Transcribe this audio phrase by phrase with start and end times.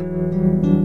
[0.00, 0.79] Música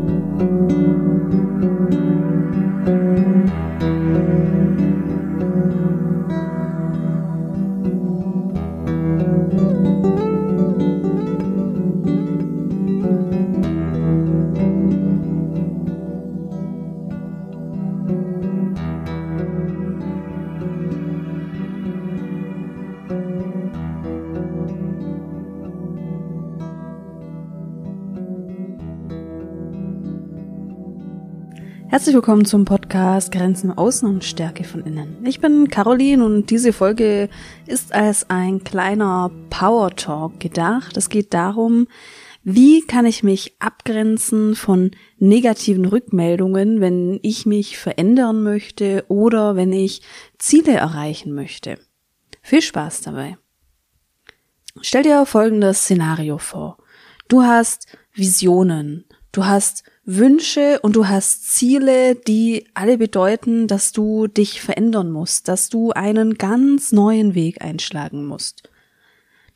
[32.16, 35.18] willkommen zum Podcast Grenzen Außen und Stärke von Innen.
[35.26, 37.28] Ich bin Caroline und diese Folge
[37.68, 40.96] ist als ein kleiner Power Talk gedacht.
[40.96, 41.90] Es geht darum,
[42.42, 49.74] wie kann ich mich abgrenzen von negativen Rückmeldungen, wenn ich mich verändern möchte oder wenn
[49.74, 50.02] ich
[50.38, 51.78] Ziele erreichen möchte.
[52.42, 53.38] Viel Spaß dabei.
[54.80, 56.78] Stell dir folgendes Szenario vor.
[57.28, 59.04] Du hast Visionen,
[59.36, 65.48] du hast Wünsche und du hast Ziele, die alle bedeuten, dass du dich verändern musst,
[65.48, 68.70] dass du einen ganz neuen Weg einschlagen musst.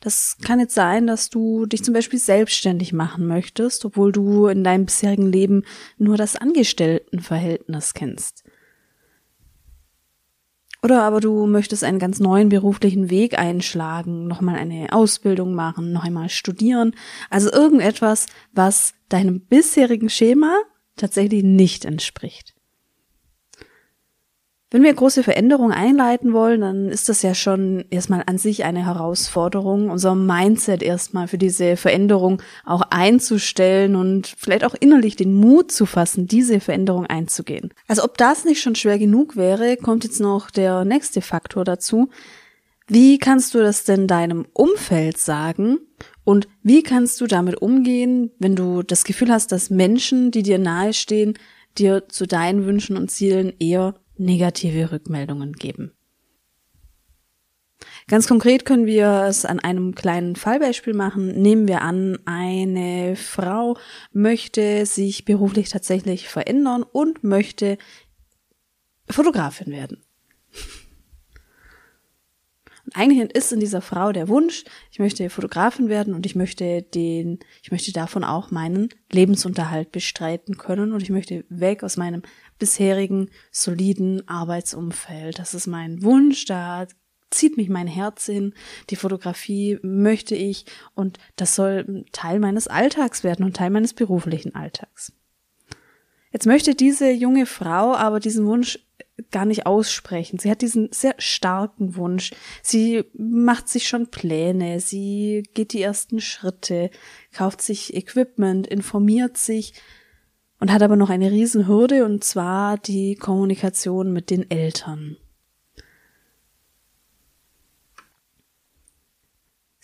[0.00, 4.64] Das kann jetzt sein, dass du dich zum Beispiel selbstständig machen möchtest, obwohl du in
[4.64, 5.64] deinem bisherigen Leben
[5.98, 8.44] nur das Angestelltenverhältnis kennst.
[10.82, 16.04] Oder aber du möchtest einen ganz neuen beruflichen Weg einschlagen, nochmal eine Ausbildung machen, noch
[16.04, 16.94] einmal studieren.
[17.28, 20.56] Also irgendetwas, was deinem bisherigen Schema
[20.96, 22.54] tatsächlich nicht entspricht.
[24.72, 28.86] Wenn wir große Veränderungen einleiten wollen, dann ist das ja schon erstmal an sich eine
[28.86, 35.72] Herausforderung, unser Mindset erstmal für diese Veränderung auch einzustellen und vielleicht auch innerlich den Mut
[35.72, 37.74] zu fassen, diese Veränderung einzugehen.
[37.88, 42.08] Also ob das nicht schon schwer genug wäre, kommt jetzt noch der nächste Faktor dazu.
[42.86, 45.78] Wie kannst du das denn deinem Umfeld sagen?
[46.22, 50.58] Und wie kannst du damit umgehen, wenn du das Gefühl hast, dass Menschen, die dir
[50.58, 51.34] nahestehen,
[51.76, 55.92] dir zu deinen Wünschen und Zielen eher negative Rückmeldungen geben.
[58.06, 61.40] Ganz konkret können wir es an einem kleinen Fallbeispiel machen.
[61.40, 63.76] Nehmen wir an, eine Frau
[64.12, 67.78] möchte sich beruflich tatsächlich verändern und möchte
[69.08, 70.02] Fotografin werden.
[72.94, 77.38] Eigentlich ist in dieser Frau der Wunsch, ich möchte Fotografin werden und ich möchte den,
[77.62, 82.22] ich möchte davon auch meinen Lebensunterhalt bestreiten können und ich möchte weg aus meinem
[82.58, 85.38] bisherigen soliden Arbeitsumfeld.
[85.38, 86.86] Das ist mein Wunsch, da
[87.30, 88.54] zieht mich mein Herz hin,
[88.90, 90.64] die Fotografie möchte ich
[90.94, 95.12] und das soll Teil meines Alltags werden und Teil meines beruflichen Alltags.
[96.32, 98.78] Jetzt möchte diese junge Frau aber diesen Wunsch
[99.30, 100.38] gar nicht aussprechen.
[100.38, 102.32] Sie hat diesen sehr starken Wunsch.
[102.62, 106.90] Sie macht sich schon Pläne, sie geht die ersten Schritte,
[107.32, 109.74] kauft sich Equipment, informiert sich
[110.58, 115.16] und hat aber noch eine Riesenhürde und zwar die Kommunikation mit den Eltern.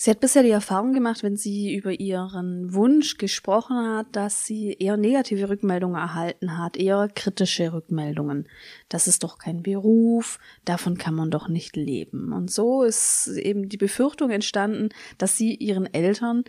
[0.06, 4.72] Sie hat bisher die Erfahrung gemacht, wenn sie über ihren Wunsch gesprochen hat, dass sie
[4.78, 8.48] eher negative Rückmeldungen erhalten hat, eher kritische Rückmeldungen.
[8.88, 12.32] Das ist doch kein Beruf, davon kann man doch nicht leben.
[12.32, 16.44] Und so ist eben die Befürchtung entstanden, dass sie ihren Eltern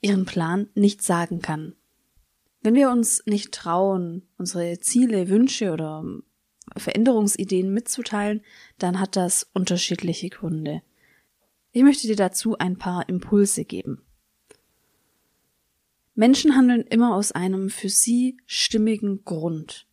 [0.00, 1.74] ihren Plan nicht sagen kann.
[2.62, 6.06] Wenn wir uns nicht trauen, unsere Ziele, Wünsche oder
[6.74, 8.40] Veränderungsideen mitzuteilen,
[8.78, 10.80] dann hat das unterschiedliche Gründe.
[11.78, 14.02] Ich möchte dir dazu ein paar Impulse geben.
[16.16, 19.86] Menschen handeln immer aus einem für sie stimmigen Grund.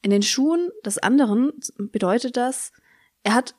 [0.00, 2.72] In den Schuhen des anderen bedeutet das,
[3.22, 3.54] er hat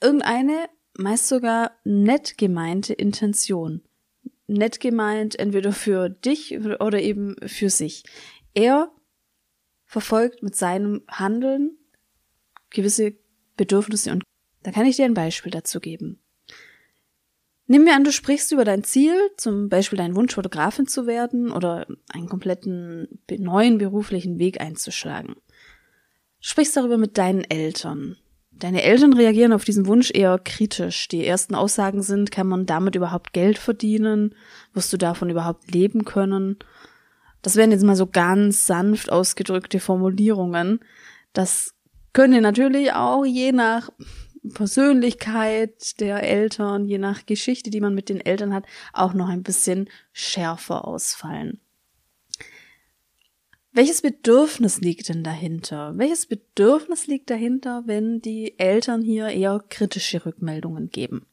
[0.00, 3.82] irgendeine, meist sogar nett gemeinte Intention.
[4.46, 8.04] Nett gemeint entweder für dich oder eben für sich.
[8.54, 8.92] Er
[9.84, 11.76] verfolgt mit seinem Handeln
[12.70, 13.16] gewisse
[13.56, 14.22] Bedürfnisse und
[14.62, 16.20] da kann ich dir ein Beispiel dazu geben.
[17.66, 21.50] Nimm mir an, du sprichst über dein Ziel, zum Beispiel deinen Wunsch, Fotografin zu werden
[21.50, 25.36] oder einen kompletten neuen beruflichen Weg einzuschlagen.
[26.40, 28.16] Sprichst darüber mit deinen Eltern.
[28.50, 31.08] Deine Eltern reagieren auf diesen Wunsch eher kritisch.
[31.08, 34.34] Die ersten Aussagen sind, kann man damit überhaupt Geld verdienen?
[34.74, 36.58] Wirst du davon überhaupt leben können?
[37.42, 40.80] Das wären jetzt mal so ganz sanft ausgedrückte Formulierungen.
[41.32, 41.74] Das
[42.12, 43.90] können natürlich auch je nach
[44.52, 49.42] Persönlichkeit der Eltern, je nach Geschichte, die man mit den Eltern hat, auch noch ein
[49.42, 51.60] bisschen schärfer ausfallen.
[53.72, 55.94] Welches Bedürfnis liegt denn dahinter?
[55.96, 61.26] Welches Bedürfnis liegt dahinter, wenn die Eltern hier eher kritische Rückmeldungen geben?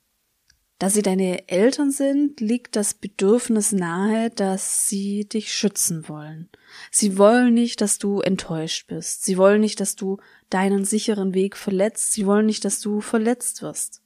[0.81, 6.49] Da sie deine Eltern sind, liegt das Bedürfnis nahe, dass sie dich schützen wollen.
[6.89, 9.23] Sie wollen nicht, dass du enttäuscht bist.
[9.23, 10.17] Sie wollen nicht, dass du
[10.49, 12.13] deinen sicheren Weg verletzt.
[12.13, 14.01] Sie wollen nicht, dass du verletzt wirst.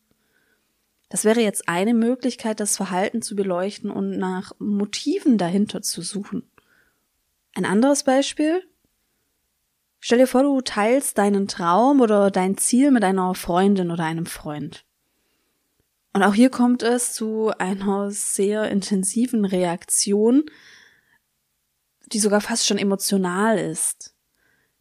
[1.08, 6.44] Das wäre jetzt eine Möglichkeit, das Verhalten zu beleuchten und nach Motiven dahinter zu suchen.
[7.54, 8.62] Ein anderes Beispiel?
[10.02, 14.26] Stell dir vor, du teilst deinen Traum oder dein Ziel mit einer Freundin oder einem
[14.26, 14.86] Freund.
[16.16, 20.46] Und auch hier kommt es zu einer sehr intensiven Reaktion,
[22.06, 24.16] die sogar fast schon emotional ist.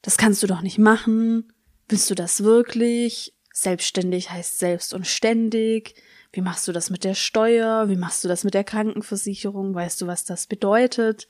[0.01, 1.53] Das kannst du doch nicht machen.
[1.89, 3.35] Willst du das wirklich?
[3.53, 6.01] Selbstständig heißt selbst und ständig.
[6.31, 7.89] Wie machst du das mit der Steuer?
[7.89, 9.75] Wie machst du das mit der Krankenversicherung?
[9.75, 11.27] Weißt du, was das bedeutet?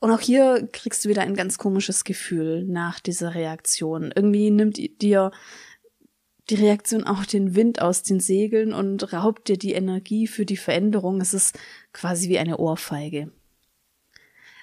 [0.00, 4.12] Und auch hier kriegst du wieder ein ganz komisches Gefühl nach dieser Reaktion.
[4.14, 5.30] Irgendwie nimmt dir
[6.50, 10.56] die Reaktion auch den Wind aus den Segeln und raubt dir die Energie für die
[10.56, 11.20] Veränderung.
[11.20, 11.58] Es ist
[11.92, 13.30] quasi wie eine Ohrfeige.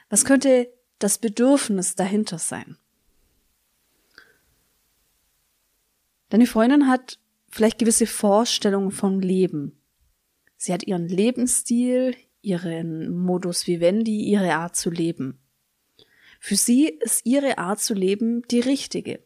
[0.10, 2.78] Was könnte das Bedürfnis dahinter sein?
[6.30, 7.19] Deine Freundin hat
[7.50, 9.77] vielleicht gewisse Vorstellungen vom Leben.
[10.57, 15.39] Sie hat ihren Lebensstil, ihren Modus vivendi, ihre Art zu leben.
[16.39, 19.19] Für sie ist ihre Art zu leben die richtige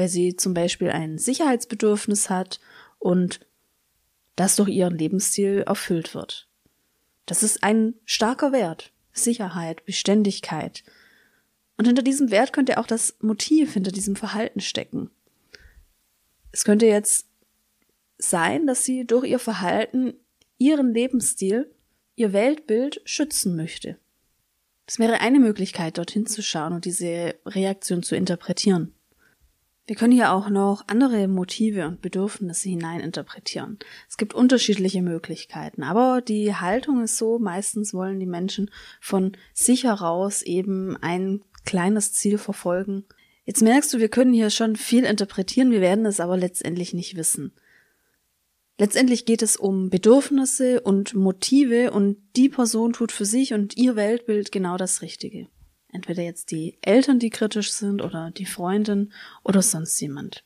[0.00, 2.58] weil sie zum Beispiel ein Sicherheitsbedürfnis hat
[2.98, 3.40] und
[4.34, 6.48] das durch ihren Lebensstil erfüllt wird.
[7.26, 8.94] Das ist ein starker Wert.
[9.12, 10.84] Sicherheit, Beständigkeit.
[11.76, 15.10] Und hinter diesem Wert könnte auch das Motiv hinter diesem Verhalten stecken.
[16.50, 17.28] Es könnte jetzt
[18.16, 20.14] sein, dass sie durch ihr Verhalten
[20.56, 21.70] ihren Lebensstil,
[22.16, 23.98] ihr Weltbild schützen möchte.
[24.86, 28.94] Das wäre eine Möglichkeit, dorthin zu schauen und diese Reaktion zu interpretieren.
[29.90, 33.80] Wir können hier auch noch andere Motive und Bedürfnisse hineininterpretieren.
[34.08, 38.70] Es gibt unterschiedliche Möglichkeiten, aber die Haltung ist so, meistens wollen die Menschen
[39.00, 43.04] von sich heraus eben ein kleines Ziel verfolgen.
[43.44, 47.16] Jetzt merkst du, wir können hier schon viel interpretieren, wir werden es aber letztendlich nicht
[47.16, 47.52] wissen.
[48.78, 53.96] Letztendlich geht es um Bedürfnisse und Motive und die Person tut für sich und ihr
[53.96, 55.48] Weltbild genau das Richtige.
[55.92, 60.44] Entweder jetzt die Eltern, die kritisch sind oder die Freundin oder sonst jemand.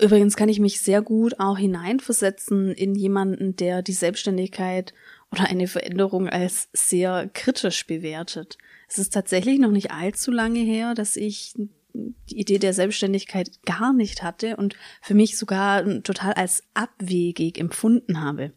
[0.00, 4.94] Übrigens kann ich mich sehr gut auch hineinversetzen in jemanden, der die Selbstständigkeit
[5.30, 8.58] oder eine Veränderung als sehr kritisch bewertet.
[8.88, 11.54] Es ist tatsächlich noch nicht allzu lange her, dass ich
[11.94, 18.20] die Idee der Selbstständigkeit gar nicht hatte und für mich sogar total als abwegig empfunden
[18.20, 18.52] habe.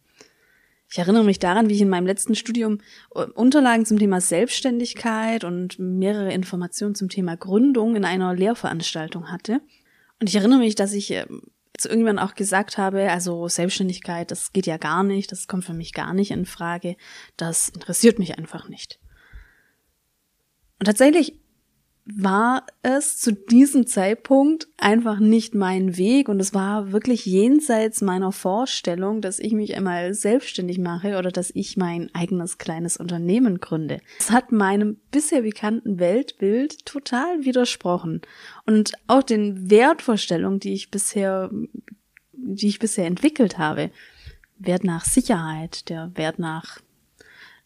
[0.95, 2.79] Ich erinnere mich daran, wie ich in meinem letzten Studium
[3.13, 9.59] äh, Unterlagen zum Thema Selbstständigkeit und mehrere Informationen zum Thema Gründung in einer Lehrveranstaltung hatte.
[10.21, 11.41] Und ich erinnere mich, dass ich ähm,
[11.77, 15.73] zu irgendwann auch gesagt habe, also Selbstständigkeit, das geht ja gar nicht, das kommt für
[15.73, 16.95] mich gar nicht in Frage,
[17.35, 18.97] das interessiert mich einfach nicht.
[20.79, 21.37] Und tatsächlich
[22.05, 28.31] war es zu diesem Zeitpunkt einfach nicht mein Weg und es war wirklich jenseits meiner
[28.31, 34.01] Vorstellung, dass ich mich einmal selbstständig mache oder dass ich mein eigenes kleines Unternehmen gründe.
[34.19, 38.21] Es hat meinem bisher bekannten Weltbild total widersprochen
[38.67, 41.49] und auch den Wertvorstellungen, die ich bisher,
[42.33, 43.89] die ich bisher entwickelt habe.
[44.59, 46.81] Wert nach Sicherheit, der Wert nach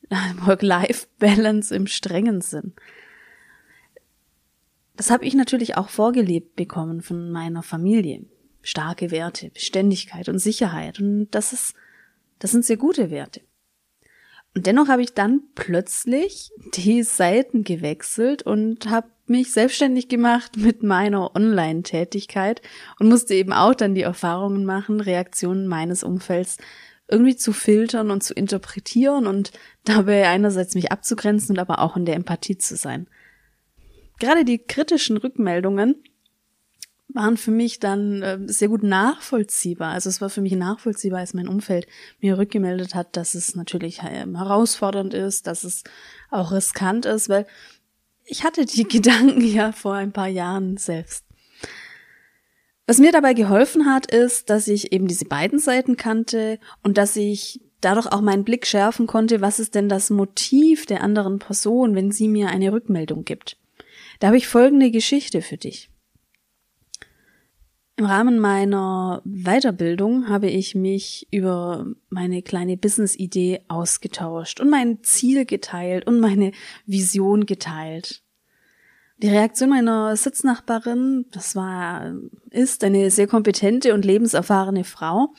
[0.46, 2.74] Work-Life-Balance im strengen Sinn.
[5.00, 8.26] Das habe ich natürlich auch vorgelebt bekommen von meiner Familie.
[8.62, 11.00] Starke Werte, Beständigkeit und Sicherheit.
[11.00, 11.74] Und das ist,
[12.40, 13.40] das sind sehr gute Werte.
[14.54, 20.84] Und dennoch habe ich dann plötzlich die Seiten gewechselt und habe mich selbstständig gemacht mit
[20.84, 22.62] meiner Online-Tätigkeit
[23.00, 26.58] und musste eben auch dann die Erfahrungen machen, Reaktionen meines Umfelds
[27.08, 29.54] irgendwie zu filtern und zu interpretieren und
[29.86, 33.08] dabei einerseits mich abzugrenzen und aber auch in der Empathie zu sein
[34.20, 35.96] gerade die kritischen Rückmeldungen
[37.14, 39.94] waren für mich dann äh, sehr gut nachvollziehbar.
[39.94, 41.88] Also es war für mich nachvollziehbar, als mein Umfeld
[42.20, 45.84] mir rückgemeldet hat, dass es natürlich äh, herausfordernd ist, dass es
[46.30, 47.48] auch riskant ist, weil
[48.26, 51.26] ich hatte die Gedanken ja vor ein paar Jahren selbst.
[52.86, 57.16] Was mir dabei geholfen hat, ist, dass ich eben diese beiden Seiten kannte und dass
[57.16, 61.96] ich dadurch auch meinen Blick schärfen konnte, was ist denn das Motiv der anderen Person,
[61.96, 63.58] wenn sie mir eine Rückmeldung gibt.
[64.20, 65.90] Da habe ich folgende Geschichte für dich.
[67.96, 75.46] Im Rahmen meiner Weiterbildung habe ich mich über meine kleine Business-Idee ausgetauscht und mein Ziel
[75.46, 76.54] geteilt und meine
[76.86, 78.24] Vision geteilt.
[79.18, 82.14] Die Reaktion meiner Sitznachbarin, das war,
[82.52, 85.34] ist eine sehr kompetente und lebenserfahrene Frau,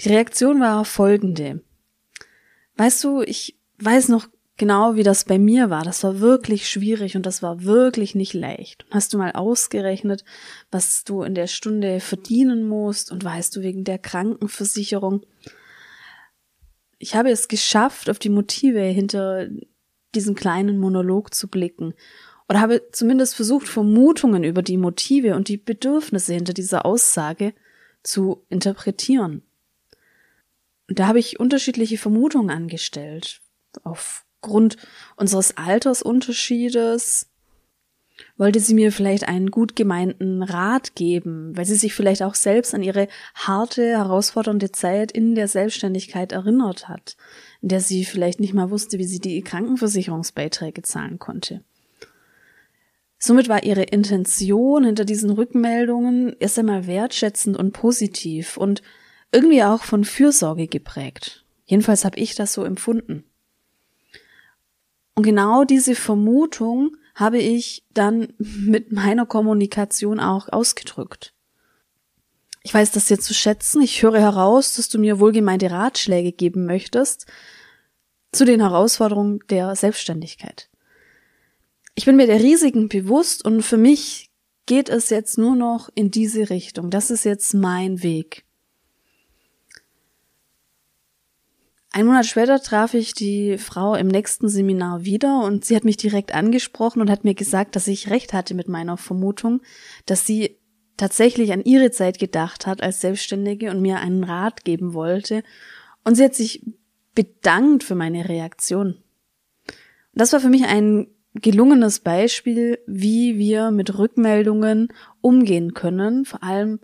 [0.00, 1.62] Die Reaktion war folgende.
[2.76, 4.26] Weißt du, ich weiß noch
[4.60, 5.84] genau, wie das bei mir war.
[5.84, 8.84] Das war wirklich schwierig und das war wirklich nicht leicht.
[8.90, 10.22] Hast du mal ausgerechnet,
[10.70, 15.24] was du in der Stunde verdienen musst und weißt du wegen der Krankenversicherung?
[16.98, 19.48] Ich habe es geschafft, auf die Motive hinter
[20.14, 21.94] diesem kleinen Monolog zu blicken
[22.46, 27.54] oder habe zumindest versucht, Vermutungen über die Motive und die Bedürfnisse hinter dieser Aussage
[28.02, 29.42] zu interpretieren.
[30.86, 33.40] Und da habe ich unterschiedliche Vermutungen angestellt,
[33.84, 34.76] auf Grund
[35.16, 37.30] unseres Altersunterschiedes
[38.36, 42.74] wollte sie mir vielleicht einen gut gemeinten Rat geben, weil sie sich vielleicht auch selbst
[42.74, 47.16] an ihre harte, herausfordernde Zeit in der Selbstständigkeit erinnert hat,
[47.62, 51.62] in der sie vielleicht nicht mal wusste, wie sie die Krankenversicherungsbeiträge zahlen konnte.
[53.18, 58.80] Somit war ihre Intention hinter diesen Rückmeldungen erst einmal wertschätzend und positiv und
[59.30, 61.44] irgendwie auch von Fürsorge geprägt.
[61.66, 63.24] Jedenfalls habe ich das so empfunden.
[65.14, 71.34] Und genau diese Vermutung habe ich dann mit meiner Kommunikation auch ausgedrückt.
[72.62, 73.82] Ich weiß das jetzt zu schätzen.
[73.82, 77.26] Ich höre heraus, dass du mir wohlgemeinte Ratschläge geben möchtest
[78.32, 80.68] zu den Herausforderungen der Selbstständigkeit.
[81.94, 84.30] Ich bin mir der Risiken bewusst und für mich
[84.66, 86.90] geht es jetzt nur noch in diese Richtung.
[86.90, 88.44] Das ist jetzt mein Weg.
[91.92, 95.96] Ein Monat später traf ich die Frau im nächsten Seminar wieder und sie hat mich
[95.96, 99.60] direkt angesprochen und hat mir gesagt, dass ich recht hatte mit meiner Vermutung,
[100.06, 100.56] dass sie
[100.96, 105.42] tatsächlich an ihre Zeit gedacht hat als Selbstständige und mir einen Rat geben wollte.
[106.04, 106.64] Und sie hat sich
[107.16, 108.98] bedankt für meine Reaktion.
[110.14, 114.88] Das war für mich ein gelungenes Beispiel, wie wir mit Rückmeldungen
[115.20, 116.78] umgehen können, vor allem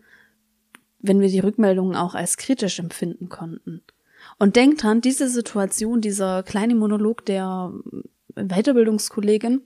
[0.98, 3.82] wenn wir die Rückmeldungen auch als kritisch empfinden konnten.
[4.38, 7.72] Und denkt dran, diese Situation, dieser kleine Monolog der
[8.34, 9.62] Weiterbildungskollegin,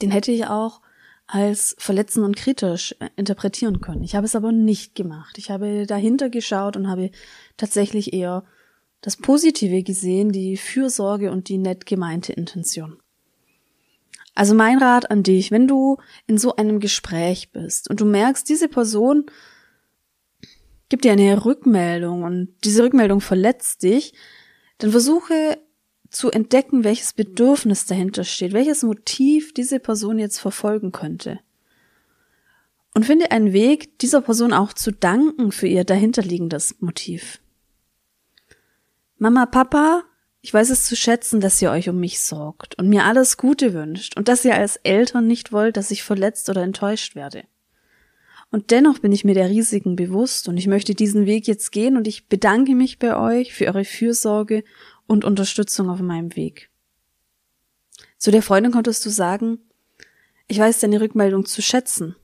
[0.00, 0.82] den hätte ich auch
[1.26, 4.04] als verletzend und kritisch äh, interpretieren können.
[4.04, 5.38] Ich habe es aber nicht gemacht.
[5.38, 7.10] Ich habe dahinter geschaut und habe
[7.56, 8.44] tatsächlich eher
[9.00, 12.98] das Positive gesehen, die Fürsorge und die nett gemeinte Intention.
[14.34, 15.96] Also mein Rat an dich, wenn du
[16.26, 19.26] in so einem Gespräch bist und du merkst, diese Person
[20.88, 24.14] gibt dir eine Rückmeldung und diese Rückmeldung verletzt dich,
[24.78, 25.58] dann versuche
[26.10, 31.40] zu entdecken, welches Bedürfnis dahinter steht, welches Motiv diese Person jetzt verfolgen könnte.
[32.94, 37.40] Und finde einen Weg, dieser Person auch zu danken für ihr dahinterliegendes Motiv.
[39.18, 40.04] Mama, Papa,
[40.40, 43.74] ich weiß es zu schätzen, dass ihr euch um mich sorgt und mir alles Gute
[43.74, 47.44] wünscht und dass ihr als Eltern nicht wollt, dass ich verletzt oder enttäuscht werde.
[48.50, 51.96] Und dennoch bin ich mir der Risiken bewusst und ich möchte diesen Weg jetzt gehen
[51.96, 54.64] und ich bedanke mich bei euch für eure Fürsorge
[55.06, 56.70] und Unterstützung auf meinem Weg.
[58.18, 59.58] Zu der Freundin konntest du sagen,
[60.48, 62.16] ich weiß deine Rückmeldung zu schätzen.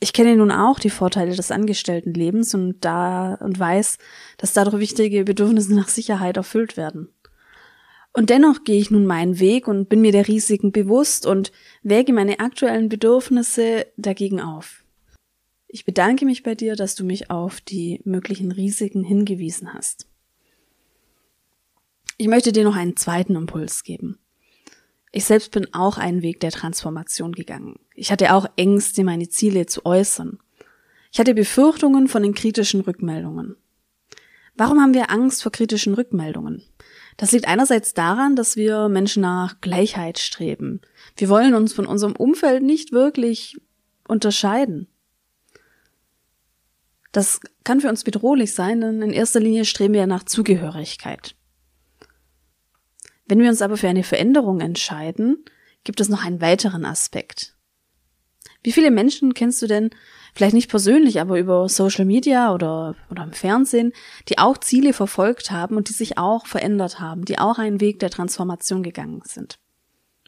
[0.00, 3.98] Ich kenne nun auch die Vorteile des Angestelltenlebens und da und weiß,
[4.38, 7.08] dass dadurch wichtige Bedürfnisse nach Sicherheit erfüllt werden.
[8.12, 12.12] Und dennoch gehe ich nun meinen Weg und bin mir der Risiken bewusst und wäge
[12.12, 14.84] meine aktuellen Bedürfnisse dagegen auf.
[15.70, 20.06] Ich bedanke mich bei dir, dass du mich auf die möglichen Risiken hingewiesen hast.
[22.16, 24.18] Ich möchte dir noch einen zweiten Impuls geben.
[25.12, 27.78] Ich selbst bin auch einen Weg der Transformation gegangen.
[27.94, 30.38] Ich hatte auch Ängste, meine Ziele zu äußern.
[31.12, 33.56] Ich hatte Befürchtungen von den kritischen Rückmeldungen.
[34.56, 36.62] Warum haben wir Angst vor kritischen Rückmeldungen?
[37.16, 40.80] Das liegt einerseits daran, dass wir Menschen nach Gleichheit streben.
[41.16, 43.60] Wir wollen uns von unserem Umfeld nicht wirklich
[44.06, 44.88] unterscheiden.
[47.12, 51.34] Das kann für uns bedrohlich sein, denn in erster Linie streben wir nach Zugehörigkeit.
[53.26, 55.44] Wenn wir uns aber für eine Veränderung entscheiden,
[55.84, 57.54] gibt es noch einen weiteren Aspekt.
[58.62, 59.90] Wie viele Menschen kennst du denn,
[60.34, 63.92] vielleicht nicht persönlich, aber über Social Media oder, oder im Fernsehen,
[64.28, 68.00] die auch Ziele verfolgt haben und die sich auch verändert haben, die auch einen Weg
[68.00, 69.58] der Transformation gegangen sind?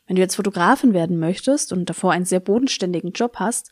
[0.07, 3.71] Wenn du jetzt Fotografin werden möchtest und davor einen sehr bodenständigen Job hast,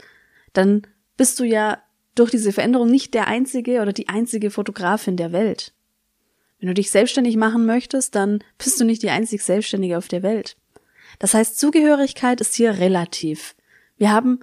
[0.52, 0.82] dann
[1.16, 1.78] bist du ja
[2.18, 5.72] durch diese Veränderung nicht der einzige oder die einzige Fotografin der Welt.
[6.58, 10.22] Wenn du dich selbstständig machen möchtest, dann bist du nicht die einzig Selbstständige auf der
[10.22, 10.56] Welt.
[11.18, 13.54] Das heißt, Zugehörigkeit ist hier relativ.
[13.96, 14.40] Wir haben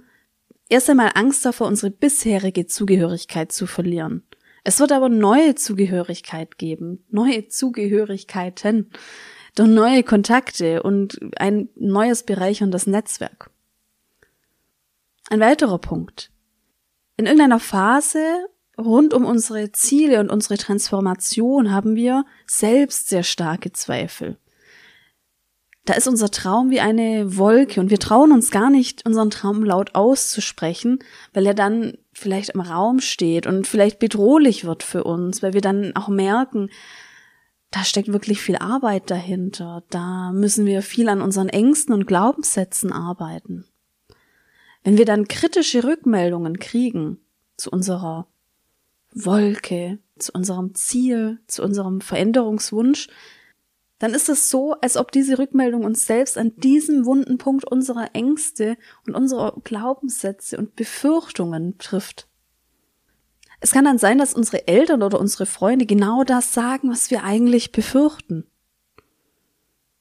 [0.68, 4.22] erst einmal Angst davor, unsere bisherige Zugehörigkeit zu verlieren.
[4.64, 8.90] Es wird aber neue Zugehörigkeit geben, neue Zugehörigkeiten,
[9.54, 13.50] durch neue Kontakte und ein neues bereicherndes Netzwerk.
[15.30, 16.30] Ein weiterer Punkt.
[17.16, 18.46] In irgendeiner Phase
[18.78, 24.36] rund um unsere Ziele und unsere Transformation haben wir selbst sehr starke Zweifel.
[25.86, 29.62] Da ist unser Traum wie eine Wolke und wir trauen uns gar nicht, unseren Traum
[29.62, 30.98] laut auszusprechen,
[31.32, 35.60] weil er dann vielleicht im Raum steht und vielleicht bedrohlich wird für uns, weil wir
[35.60, 36.70] dann auch merken,
[37.70, 39.84] da steckt wirklich viel Arbeit dahinter.
[39.90, 43.66] Da müssen wir viel an unseren Ängsten und Glaubenssätzen arbeiten.
[44.86, 47.18] Wenn wir dann kritische Rückmeldungen kriegen
[47.56, 48.28] zu unserer
[49.12, 53.08] Wolke, zu unserem Ziel, zu unserem Veränderungswunsch,
[53.98, 58.14] dann ist es so, als ob diese Rückmeldung uns selbst an diesem wunden Punkt unserer
[58.14, 58.76] Ängste
[59.08, 62.28] und unserer Glaubenssätze und Befürchtungen trifft.
[63.58, 67.24] Es kann dann sein, dass unsere Eltern oder unsere Freunde genau das sagen, was wir
[67.24, 68.46] eigentlich befürchten.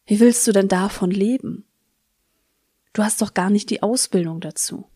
[0.06, 1.66] Wie willst du denn davon leben?
[2.96, 4.90] Du hast doch gar nicht die Ausbildung dazu.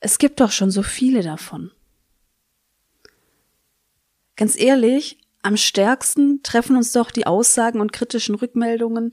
[0.00, 1.70] Es gibt doch schon so viele davon.
[4.36, 9.10] Ganz ehrlich, am stärksten treffen uns doch die Aussagen und kritischen Rückmeldungen,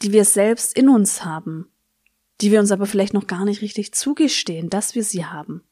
[0.00, 1.68] die wir selbst in uns haben,
[2.40, 5.62] die wir uns aber vielleicht noch gar nicht richtig zugestehen, dass wir sie haben.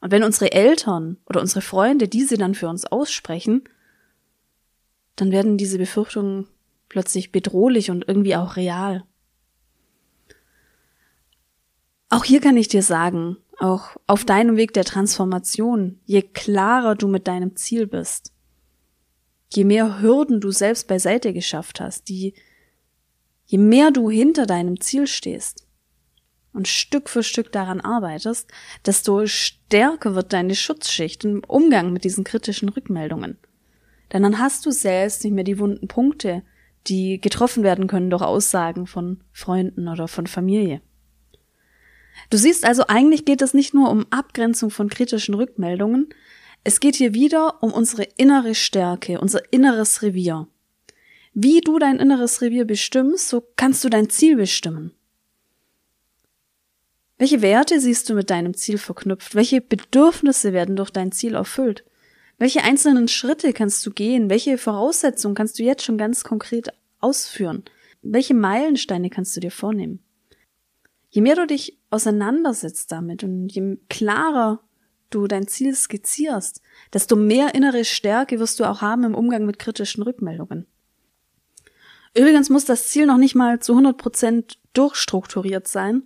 [0.00, 3.64] Und wenn unsere Eltern oder unsere Freunde diese dann für uns aussprechen,
[5.16, 6.46] dann werden diese Befürchtungen
[6.88, 9.04] plötzlich bedrohlich und irgendwie auch real.
[12.14, 17.08] Auch hier kann ich dir sagen, auch auf deinem Weg der Transformation, je klarer du
[17.08, 18.32] mit deinem Ziel bist,
[19.52, 22.34] je mehr Hürden du selbst beiseite geschafft hast, die,
[23.46, 25.66] je mehr du hinter deinem Ziel stehst
[26.52, 28.48] und Stück für Stück daran arbeitest,
[28.86, 33.38] desto stärker wird deine Schutzschicht im Umgang mit diesen kritischen Rückmeldungen.
[34.12, 36.44] Denn dann hast du selbst nicht mehr die wunden Punkte,
[36.86, 40.80] die getroffen werden können durch Aussagen von Freunden oder von Familie.
[42.30, 46.08] Du siehst also, eigentlich geht es nicht nur um Abgrenzung von kritischen Rückmeldungen,
[46.66, 50.48] es geht hier wieder um unsere innere Stärke, unser inneres Revier.
[51.34, 54.92] Wie du dein inneres Revier bestimmst, so kannst du dein Ziel bestimmen.
[57.18, 59.34] Welche Werte siehst du mit deinem Ziel verknüpft?
[59.34, 61.84] Welche Bedürfnisse werden durch dein Ziel erfüllt?
[62.38, 64.30] Welche einzelnen Schritte kannst du gehen?
[64.30, 67.62] Welche Voraussetzungen kannst du jetzt schon ganz konkret ausführen?
[68.02, 70.00] Welche Meilensteine kannst du dir vornehmen?
[71.10, 74.60] Je mehr du dich auseinandersetzt damit und je klarer
[75.10, 76.60] du dein Ziel skizzierst,
[76.92, 80.66] desto mehr innere Stärke wirst du auch haben im Umgang mit kritischen Rückmeldungen.
[82.16, 86.02] Übrigens muss das Ziel noch nicht mal zu 100 Prozent durchstrukturiert sein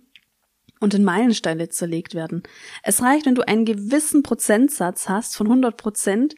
[0.79, 2.43] und in Meilensteine zerlegt werden.
[2.83, 6.35] Es reicht, wenn du einen gewissen Prozentsatz hast von 100 Prozent,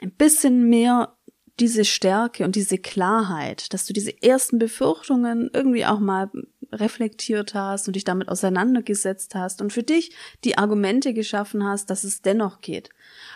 [0.00, 1.16] ein bisschen mehr
[1.58, 6.30] diese Stärke und diese Klarheit, dass du diese ersten Befürchtungen irgendwie auch mal
[6.72, 12.04] reflektiert hast und dich damit auseinandergesetzt hast und für dich die Argumente geschaffen hast, dass
[12.04, 12.90] es dennoch geht.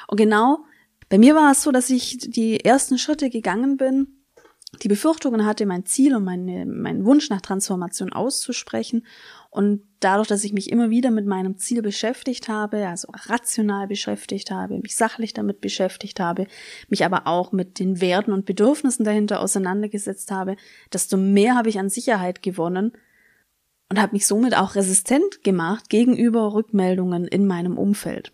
[0.07, 0.65] Und genau
[1.09, 4.23] bei mir war es so, dass ich die ersten Schritte gegangen bin,
[4.83, 9.05] die Befürchtungen hatte, mein Ziel und meine, meinen Wunsch nach Transformation auszusprechen.
[9.51, 14.51] Und dadurch, dass ich mich immer wieder mit meinem Ziel beschäftigt habe, also rational beschäftigt
[14.51, 16.47] habe, mich sachlich damit beschäftigt habe,
[16.89, 20.57] mich aber auch mit den Werten und Bedürfnissen dahinter auseinandergesetzt habe,
[20.91, 22.93] desto mehr habe ich an Sicherheit gewonnen,
[23.93, 28.33] und habe mich somit auch resistent gemacht gegenüber Rückmeldungen in meinem Umfeld.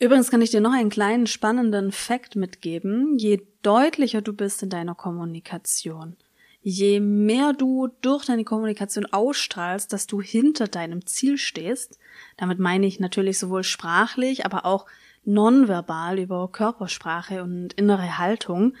[0.00, 3.16] Übrigens kann ich dir noch einen kleinen spannenden Fakt mitgeben.
[3.16, 6.16] Je deutlicher du bist in deiner Kommunikation,
[6.62, 12.00] je mehr du durch deine Kommunikation ausstrahlst, dass du hinter deinem Ziel stehst,
[12.36, 14.86] damit meine ich natürlich sowohl sprachlich, aber auch
[15.24, 18.74] nonverbal über Körpersprache und innere Haltung,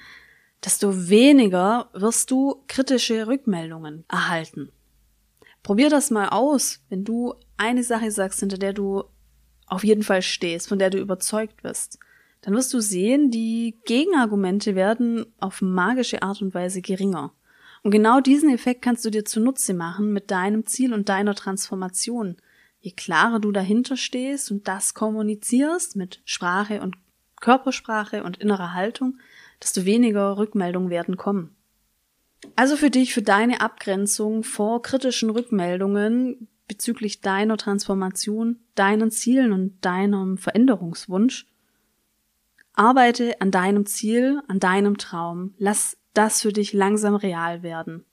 [0.64, 4.72] desto weniger wirst du kritische Rückmeldungen erhalten.
[5.62, 9.04] Probier das mal aus, wenn du eine Sache sagst, hinter der du
[9.66, 11.98] auf jeden Fall stehst, von der du überzeugt bist.
[12.42, 17.32] Dann wirst du sehen, die Gegenargumente werden auf magische Art und Weise geringer.
[17.82, 22.36] Und genau diesen Effekt kannst du dir zunutze machen mit deinem Ziel und deiner Transformation.
[22.80, 26.96] Je klarer du dahinter stehst und das kommunizierst mit Sprache und
[27.40, 29.18] Körpersprache und innerer Haltung,
[29.60, 31.56] desto weniger Rückmeldungen werden kommen.
[32.56, 39.84] Also für dich, für deine Abgrenzung vor kritischen Rückmeldungen bezüglich deiner Transformation, deinen Zielen und
[39.84, 41.46] deinem Veränderungswunsch.
[42.74, 45.54] Arbeite an deinem Ziel, an deinem Traum.
[45.58, 48.04] Lass das für dich langsam real werden.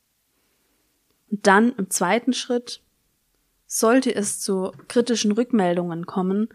[1.32, 2.82] Und dann im zweiten Schritt,
[3.66, 6.50] sollte es zu kritischen Rückmeldungen kommen,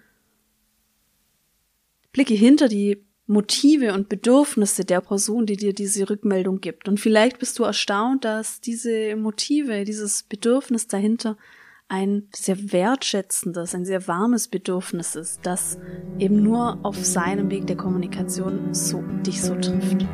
[2.12, 6.88] blicke hinter die Motive und Bedürfnisse der Person, die dir diese Rückmeldung gibt.
[6.88, 11.36] Und vielleicht bist du erstaunt, dass diese Motive, dieses Bedürfnis dahinter
[11.88, 15.78] ein sehr wertschätzendes, ein sehr warmes Bedürfnis ist, das
[16.18, 20.06] eben nur auf seinem Weg der Kommunikation so, dich so trifft.